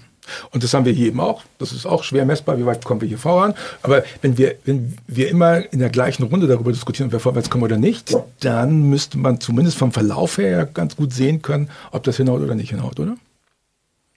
[0.50, 1.42] Und das haben wir hier eben auch.
[1.58, 3.54] Das ist auch schwer messbar, wie weit kommen wir hier voran.
[3.82, 7.50] Aber wenn wir, wenn wir immer in der gleichen Runde darüber diskutieren, ob wir vorwärts
[7.50, 12.02] kommen oder nicht, dann müsste man zumindest vom Verlauf her ganz gut sehen können, ob
[12.04, 13.16] das hinhaut oder nicht hinhaut, oder?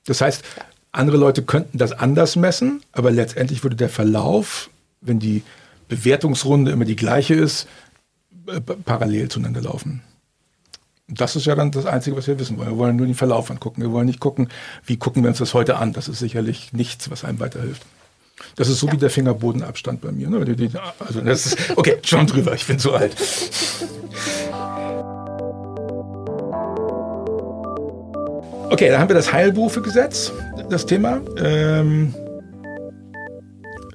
[0.06, 0.44] Das heißt,
[0.94, 4.70] andere Leute könnten das anders messen, aber letztendlich würde der Verlauf,
[5.02, 5.44] wenn die
[5.90, 7.68] Bewertungsrunde immer die gleiche ist,
[8.48, 10.02] äh, parallel zueinander laufen.
[11.08, 12.70] Das ist ja dann das Einzige, was wir wissen wollen.
[12.70, 13.82] Wir wollen nur den Verlauf angucken.
[13.82, 14.48] Wir wollen nicht gucken,
[14.86, 15.92] wie gucken wir uns das heute an.
[15.94, 17.84] Das ist sicherlich nichts, was einem weiterhilft.
[18.56, 18.94] Das ist so ja.
[18.94, 20.30] wie der Fingerbodenabstand bei mir.
[20.30, 20.38] Ne?
[21.00, 23.16] Also das ist, okay, schon drüber, ich bin zu alt.
[28.74, 30.32] Okay, da haben wir das Heilberufegesetz,
[30.72, 31.22] das Thema.
[31.38, 32.12] Ähm,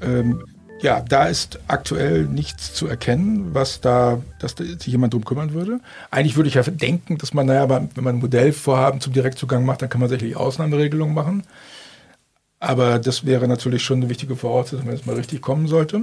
[0.01, 0.45] ähm,
[0.81, 5.53] ja, da ist aktuell nichts zu erkennen, was da, dass da sich jemand drum kümmern
[5.53, 5.81] würde.
[6.13, 9.83] Eigentlich würde ich ja denken, dass man, naja, wenn man ein Modellvorhaben zum Direktzugang macht,
[9.83, 11.43] dann kann man sicherlich Ausnahmeregelungen machen.
[12.61, 16.03] Aber das wäre natürlich schon eine wichtige Voraussetzung, wenn es mal richtig kommen sollte.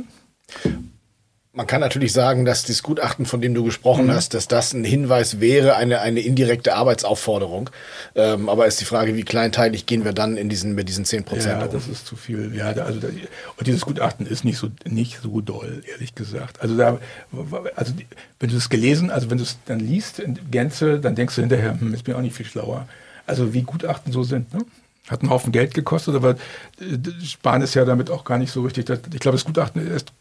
[1.56, 4.12] Man kann natürlich sagen, dass das Gutachten, von dem du gesprochen mhm.
[4.12, 7.70] hast, dass das ein Hinweis wäre, eine, eine indirekte Arbeitsaufforderung.
[8.13, 11.24] Ähm, aber ist die Frage, wie kleinteilig gehen wir dann in diesen, mit diesen 10
[11.24, 11.62] Prozent?
[11.62, 12.54] Ja, das ist zu viel.
[12.54, 16.60] Ja, also da, und dieses Gutachten ist nicht so, nicht so doll, ehrlich gesagt.
[16.62, 17.00] Also da,
[17.78, 17.94] also
[18.41, 21.41] wenn du es gelesen, also wenn du es dann liest in Gänze, dann denkst du
[21.41, 22.86] hinterher, hm, ist mir auch nicht viel schlauer.
[23.28, 24.60] Also wie Gutachten so sind, ne?
[25.08, 28.63] Hat einen Haufen Geld gekostet, aber äh, Spahn ist ja damit auch gar nicht so
[28.63, 28.89] richtig.
[28.89, 30.12] Ich glaube, das Gutachten ist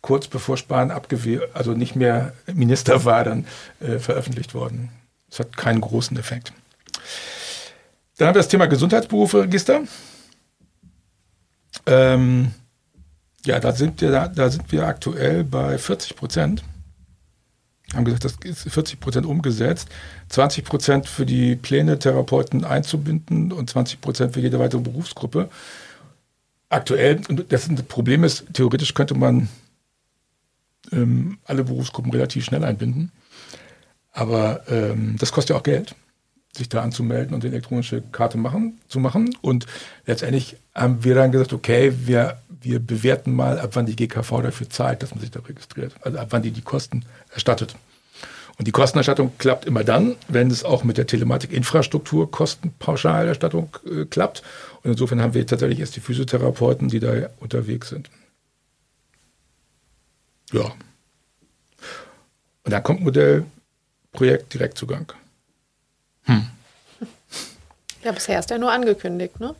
[0.00, 3.46] kurz bevor Spahn abgewählt, also nicht mehr Minister war, dann
[3.80, 4.90] äh, veröffentlicht worden.
[5.28, 6.52] Das hat keinen großen Effekt.
[8.16, 9.82] Dann haben wir das Thema Gesundheitsberufe-Register.
[11.86, 12.52] Ähm,
[13.44, 16.64] ja, da sind, wir, da, da sind wir aktuell bei 40 Prozent.
[17.94, 19.88] Haben gesagt, das ist 40 Prozent umgesetzt.
[20.28, 25.48] 20 Prozent für die Pläne, Therapeuten einzubinden und 20 Prozent für jede weitere Berufsgruppe.
[26.68, 29.48] Aktuell, das Problem ist, theoretisch könnte man
[30.92, 33.12] ähm, alle Berufsgruppen relativ schnell einbinden.
[34.12, 35.94] Aber ähm, das kostet ja auch Geld,
[36.56, 39.34] sich da anzumelden und die elektronische Karte machen, zu machen.
[39.42, 39.66] Und
[40.06, 44.68] letztendlich haben wir dann gesagt, okay, wir, wir bewerten mal, ab wann die GKV dafür
[44.68, 45.94] zahlt, dass man sich da registriert.
[46.02, 47.76] Also ab wann die die Kosten erstattet.
[48.58, 54.42] Und die Kostenerstattung klappt immer dann, wenn es auch mit der Telematik-Infrastruktur Kostenpauschalerstattung äh, klappt.
[54.82, 58.10] Und insofern haben wir tatsächlich erst die Physiotherapeuten, die da unterwegs sind.
[60.52, 60.72] Ja.
[62.64, 65.12] Und dann kommt Modellprojekt Direktzugang.
[66.24, 66.46] Hm.
[68.04, 69.56] Ja, bisher ist er nur angekündigt, ne?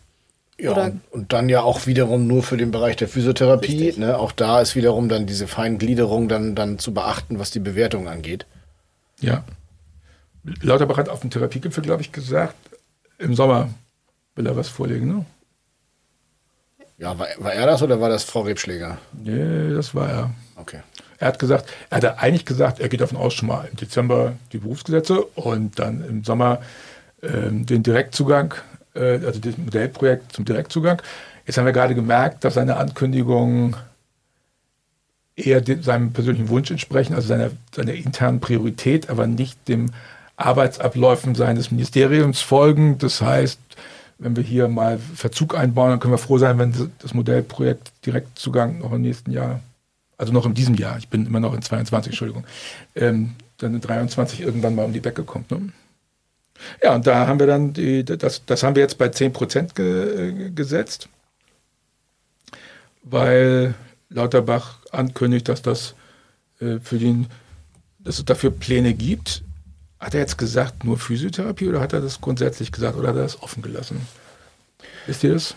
[0.60, 0.92] Ja, Oder?
[1.10, 3.94] und dann ja auch wiederum nur für den Bereich der Physiotherapie.
[3.96, 4.16] Ne?
[4.16, 8.46] Auch da ist wiederum dann diese Feingliederung dann, dann zu beachten, was die Bewertung angeht.
[9.20, 9.44] Ja.
[10.62, 12.56] Lauterbach hat auf dem Therapiegipfel, glaube ich, gesagt,
[13.18, 13.70] im Sommer
[14.34, 15.26] will er was vorlegen, ne?
[16.98, 18.98] Ja, war, war er das oder war das Frau Rebschläger?
[19.12, 20.30] Nee, das war er.
[20.56, 20.80] Okay.
[21.18, 24.34] Er hat gesagt, er hatte eigentlich gesagt, er geht davon aus, schon mal im Dezember
[24.52, 26.60] die Berufsgesetze und dann im Sommer
[27.22, 28.54] ähm, den Direktzugang
[28.98, 31.00] äh, also das Modellprojekt zum Direktzugang.
[31.46, 33.76] Jetzt haben wir gerade gemerkt, dass seine Ankündigungen
[35.36, 39.92] eher dem, seinem persönlichen Wunsch entsprechen, also seiner, seiner internen Priorität, aber nicht dem
[40.36, 42.98] Arbeitsabläufen seines Ministeriums folgen.
[42.98, 43.60] Das heißt,
[44.18, 48.78] wenn wir hier mal Verzug einbauen, dann können wir froh sein, wenn das Modellprojekt Direktzugang
[48.78, 49.60] noch im nächsten Jahr,
[50.16, 52.44] also noch in diesem Jahr, ich bin immer noch in 22, Entschuldigung,
[52.96, 55.50] ähm, dann in 23 irgendwann mal um die Ecke kommt.
[55.50, 55.72] Ne?
[56.82, 59.74] Ja, und da haben wir dann, die, das, das haben wir jetzt bei 10 Prozent
[59.74, 61.08] ge, gesetzt,
[63.02, 63.74] weil
[64.10, 65.94] Lauterbach ankündigt, dass das
[66.60, 67.26] äh, für den,
[68.00, 69.42] dass es dafür Pläne gibt.
[70.00, 73.22] Hat er jetzt gesagt, nur Physiotherapie oder hat er das grundsätzlich gesagt oder hat er
[73.22, 74.00] das offen gelassen?
[75.06, 75.54] Wisst ihr das?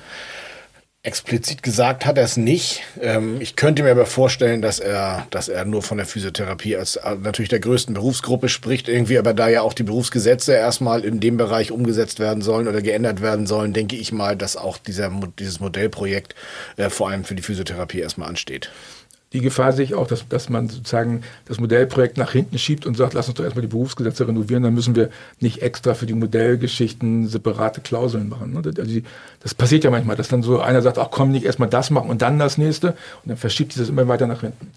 [1.03, 2.83] Explizit gesagt hat er es nicht.
[3.01, 6.95] Ähm, ich könnte mir aber vorstellen, dass er, dass er nur von der Physiotherapie als
[6.97, 11.19] äh, natürlich der größten Berufsgruppe spricht, irgendwie, aber da ja auch die Berufsgesetze erstmal in
[11.19, 15.11] dem Bereich umgesetzt werden sollen oder geändert werden sollen, denke ich mal, dass auch dieser,
[15.39, 16.35] dieses Modellprojekt
[16.77, 18.71] äh, vor allem für die Physiotherapie erstmal ansteht
[19.33, 22.97] die Gefahr sehe ich auch, dass, dass man sozusagen das Modellprojekt nach hinten schiebt und
[22.97, 26.13] sagt, lass uns doch erstmal die Berufsgesetze renovieren, dann müssen wir nicht extra für die
[26.13, 28.51] Modellgeschichten separate Klauseln machen.
[28.51, 28.61] Ne?
[28.65, 29.03] Also die,
[29.39, 32.09] das passiert ja manchmal, dass dann so einer sagt, ach komm, nicht erstmal das machen
[32.09, 34.71] und dann das nächste und dann verschiebt sich das immer weiter nach hinten.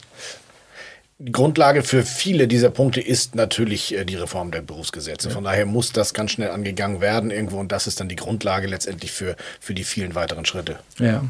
[1.19, 5.31] Die Grundlage für viele dieser Punkte ist natürlich äh, die Reform der Berufsgesetze.
[5.31, 8.69] Von daher muss das ganz schnell angegangen werden irgendwo und das ist dann die Grundlage
[8.69, 10.79] letztendlich für, für die vielen weiteren Schritte.
[10.99, 11.25] Ja.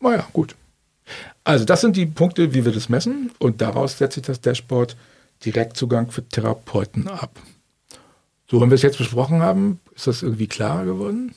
[0.00, 0.54] Naja, gut.
[1.44, 4.96] Also das sind die Punkte, wie wir das messen und daraus setzt sich das Dashboard
[5.44, 7.38] Direktzugang für Therapeuten ab.
[8.50, 11.34] So, wenn wir es jetzt besprochen haben, ist das irgendwie klarer geworden?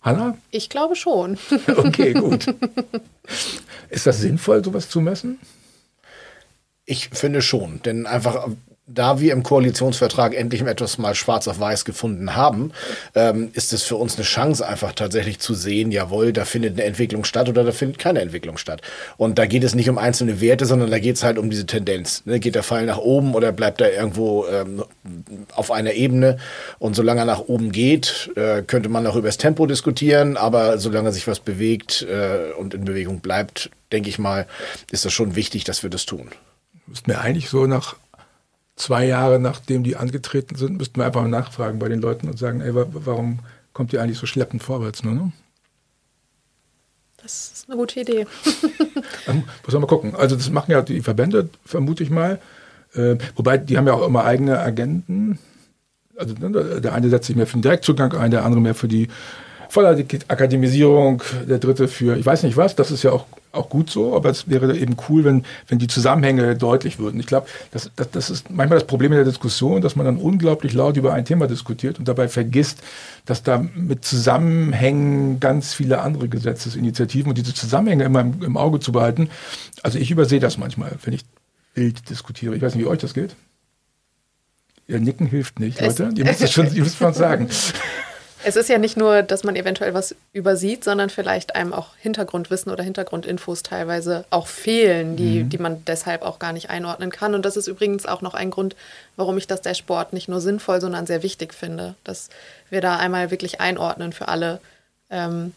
[0.00, 0.36] Hanna?
[0.50, 1.38] Ich glaube schon.
[1.76, 2.46] Okay, gut.
[3.88, 5.38] Ist das sinnvoll, sowas zu messen?
[6.84, 8.48] Ich finde schon, denn einfach
[8.86, 12.72] da wir im Koalitionsvertrag endlich etwas mal schwarz auf weiß gefunden haben,
[13.14, 16.84] ähm, ist es für uns eine Chance, einfach tatsächlich zu sehen, jawohl, da findet eine
[16.84, 18.82] Entwicklung statt oder da findet keine Entwicklung statt.
[19.16, 21.64] Und da geht es nicht um einzelne Werte, sondern da geht es halt um diese
[21.64, 22.26] Tendenz.
[22.26, 22.40] Ne?
[22.40, 24.84] Geht der Pfeil nach oben oder bleibt er irgendwo ähm,
[25.54, 26.38] auf einer Ebene?
[26.80, 30.78] Und solange er nach oben geht, äh, könnte man auch über das Tempo diskutieren, aber
[30.78, 34.46] solange sich was bewegt äh, und in Bewegung bleibt, denke ich mal,
[34.90, 36.30] ist das schon wichtig, dass wir das tun.
[36.86, 37.96] Müssten wir eigentlich so nach
[38.82, 42.38] zwei Jahre nachdem die angetreten sind, müssten wir einfach mal nachfragen bei den Leuten und
[42.38, 43.38] sagen, ey, warum
[43.72, 45.04] kommt ihr eigentlich so schleppend vorwärts?
[45.04, 45.32] Ne?
[47.22, 48.26] Das ist eine gute Idee.
[49.28, 50.16] ähm, muss man mal gucken.
[50.16, 52.40] Also das machen ja die Verbände, vermute ich mal.
[52.94, 55.38] Äh, wobei, die haben ja auch immer eigene Agenten.
[56.16, 58.88] Also ne, der eine setzt sich mehr für den Direktzugang ein, der andere mehr für
[58.88, 59.08] die
[59.68, 64.16] Vollakademisierung, der dritte für, ich weiß nicht was, das ist ja auch, auch gut so,
[64.16, 67.20] aber es wäre eben cool, wenn, wenn die Zusammenhänge deutlich würden.
[67.20, 70.16] Ich glaube, das, das, das ist manchmal das Problem in der Diskussion, dass man dann
[70.16, 72.82] unglaublich laut über ein Thema diskutiert und dabei vergisst,
[73.26, 78.80] dass da mit Zusammenhängen ganz viele andere Gesetzesinitiativen und diese Zusammenhänge immer im, im Auge
[78.80, 79.28] zu behalten.
[79.82, 81.22] Also ich übersehe das manchmal, wenn ich
[81.74, 82.56] wild diskutiere.
[82.56, 83.36] Ich weiß nicht, wie euch das geht.
[84.88, 86.10] Ihr Nicken hilft nicht, Leute.
[86.16, 87.48] Ihr müsst es schon, ihr müsst was sagen.
[88.44, 92.72] Es ist ja nicht nur, dass man eventuell was übersieht, sondern vielleicht einem auch Hintergrundwissen
[92.72, 95.50] oder Hintergrundinfos teilweise auch fehlen, die, mhm.
[95.50, 97.34] die man deshalb auch gar nicht einordnen kann.
[97.34, 98.76] Und das ist übrigens auch noch ein Grund,
[99.16, 102.30] warum ich das Dashboard nicht nur sinnvoll, sondern sehr wichtig finde, dass
[102.70, 104.60] wir da einmal wirklich einordnen für alle,
[105.10, 105.52] ähm,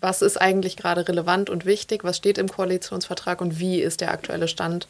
[0.00, 4.12] was ist eigentlich gerade relevant und wichtig, was steht im Koalitionsvertrag und wie ist der
[4.12, 4.86] aktuelle Stand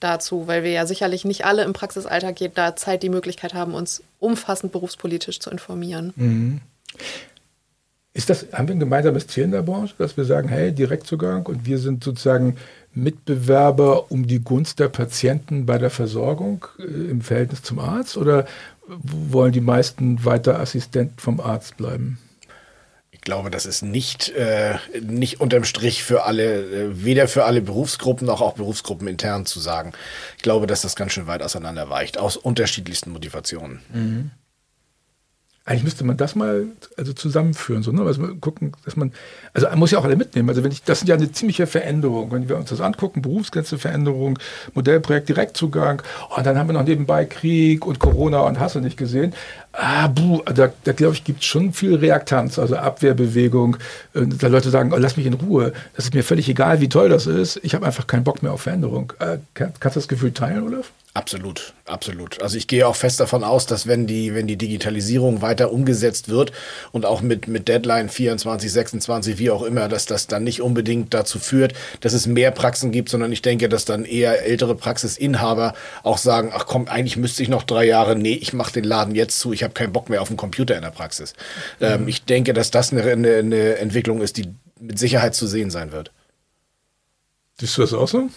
[0.00, 4.02] dazu, weil wir ja sicherlich nicht alle im Praxisalltag jeder Zeit die Möglichkeit haben, uns
[4.18, 6.12] umfassend berufspolitisch zu informieren.
[6.16, 6.60] Mhm.
[8.16, 11.46] Ist das, haben wir ein gemeinsames Ziel in der Branche, dass wir sagen, hey, Direktzugang
[11.46, 12.56] und wir sind sozusagen
[12.92, 18.46] Mitbewerber um die Gunst der Patienten bei der Versorgung äh, im Verhältnis zum Arzt oder
[18.86, 22.18] wollen die meisten weiter Assistent vom Arzt bleiben?
[23.24, 28.26] Glaube, das ist nicht, äh, nicht unterm Strich für alle, äh, weder für alle Berufsgruppen
[28.26, 29.92] noch auch Berufsgruppen intern zu sagen.
[30.36, 33.80] Ich glaube, dass das ganz schön weit auseinander weicht, aus unterschiedlichsten Motivationen.
[33.92, 34.30] Mhm.
[35.66, 36.66] Eigentlich müsste man das mal
[36.98, 38.02] also zusammenführen, so, ne?
[38.02, 39.14] Also gucken, dass man,
[39.54, 40.50] also man muss ja auch alle mitnehmen.
[40.50, 42.30] Also wenn ich, das sind ja eine ziemliche Veränderung.
[42.32, 44.38] Wenn wir uns das angucken, Berufsgrenzeveränderung,
[44.74, 48.98] Modellprojekt Direktzugang, und oh, dann haben wir noch nebenbei Krieg und Corona und Hasse nicht
[48.98, 49.32] gesehen.
[49.76, 53.76] Ah, buh, da, da glaube ich, gibt es schon viel Reaktanz, also Abwehrbewegung.
[54.12, 55.72] Da Leute sagen, oh, lass mich in Ruhe.
[55.96, 57.58] Das ist mir völlig egal, wie toll das ist.
[57.62, 59.12] Ich habe einfach keinen Bock mehr auf Veränderung.
[59.18, 60.92] Äh, kannst du das Gefühl teilen, Olaf?
[61.16, 62.42] Absolut, absolut.
[62.42, 66.28] Also ich gehe auch fest davon aus, dass wenn die, wenn die Digitalisierung weiter umgesetzt
[66.28, 66.50] wird
[66.90, 71.14] und auch mit, mit Deadline 24, 26, wie auch immer, dass das dann nicht unbedingt
[71.14, 75.74] dazu führt, dass es mehr Praxen gibt, sondern ich denke, dass dann eher ältere Praxisinhaber
[76.02, 79.14] auch sagen, ach komm, eigentlich müsste ich noch drei Jahre, nee, ich mache den Laden
[79.14, 81.34] jetzt zu, ich habe keinen Bock mehr auf den Computer in der Praxis.
[81.80, 81.86] Mhm.
[81.86, 85.70] Ähm, ich denke, dass das eine, eine, eine Entwicklung ist, die mit Sicherheit zu sehen
[85.70, 86.12] sein wird.
[87.58, 88.28] Siehst du das auch so?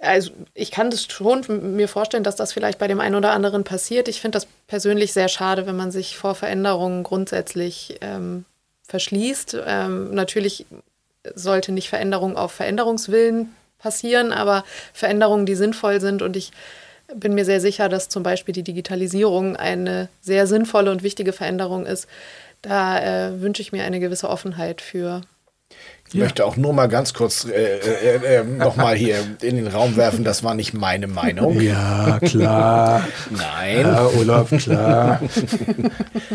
[0.00, 1.44] also ich kann das schon
[1.76, 4.08] mir vorstellen, dass das vielleicht bei dem einen oder anderen passiert.
[4.08, 8.44] Ich finde das persönlich sehr schade, wenn man sich vor Veränderungen grundsätzlich ähm,
[8.86, 9.56] verschließt.
[9.66, 10.66] Ähm, natürlich
[11.34, 16.22] sollte nicht Veränderung auf Veränderungswillen passieren, aber Veränderungen, die sinnvoll sind.
[16.22, 16.52] Und ich
[17.14, 21.86] bin mir sehr sicher, dass zum Beispiel die Digitalisierung eine sehr sinnvolle und wichtige Veränderung
[21.86, 22.06] ist.
[22.62, 25.22] Da äh, wünsche ich mir eine gewisse Offenheit für.
[26.08, 26.24] Ich ja.
[26.24, 30.24] möchte auch nur mal ganz kurz äh, äh, äh, nochmal hier in den Raum werfen,
[30.24, 31.60] das war nicht meine Meinung.
[31.60, 33.06] Ja, klar.
[33.30, 33.80] Nein.
[33.80, 35.20] Ja, Olaf, klar.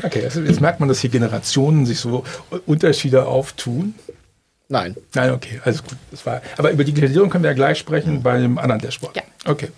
[0.03, 2.23] Okay, also jetzt merkt man, dass hier Generationen sich so
[2.67, 3.95] Unterschiede auftun.
[4.69, 4.95] Nein.
[5.13, 5.97] Nein, okay, alles gut.
[6.11, 9.15] Das war, aber über Digitalisierung können wir ja gleich sprechen bei dem anderen Dashboard.
[9.15, 9.23] Ja.
[9.45, 9.69] Okay.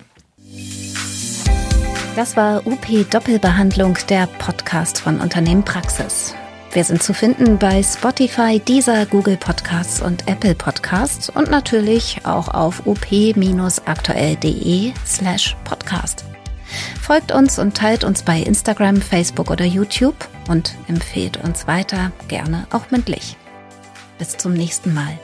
[2.16, 6.34] Das war UP Doppelbehandlung, der Podcast von Unternehmen Praxis.
[6.72, 12.48] Wir sind zu finden bei Spotify, Deezer, Google Podcasts und Apple Podcasts und natürlich auch
[12.48, 16.24] auf up-aktuell.de slash podcast.
[17.02, 22.66] Folgt uns und teilt uns bei Instagram, Facebook oder YouTube und empfehlt uns weiter, gerne
[22.72, 23.36] auch mündlich.
[24.18, 25.20] Bis zum nächsten Mal.